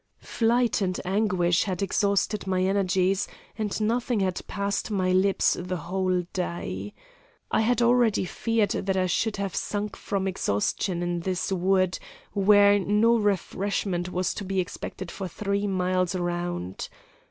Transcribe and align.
Flight 0.23 0.81
and 0.81 0.99
anguish 1.05 1.65
had 1.65 1.83
exhausted 1.83 2.47
my 2.47 2.63
energies, 2.63 3.27
and 3.55 3.79
nothing 3.79 4.19
had 4.21 4.41
passed 4.47 4.89
my 4.89 5.11
lips 5.11 5.55
the 5.59 5.77
whole 5.77 6.23
day. 6.33 6.95
I 7.51 7.61
had 7.61 7.83
already 7.83 8.25
feared 8.25 8.71
that 8.71 8.97
I 8.97 9.05
should 9.05 9.37
have 9.37 9.55
sunk 9.55 9.95
from 9.95 10.27
exhaustion 10.27 11.03
in 11.03 11.19
this 11.19 11.51
wood, 11.51 11.99
where 12.33 12.79
no 12.79 13.15
refreshment 13.15 14.11
was 14.11 14.33
to 14.33 14.43
be 14.43 14.59
expected 14.59 15.11
for 15.11 15.27
three 15.27 15.67
miles 15.67 16.15
round. 16.15 16.89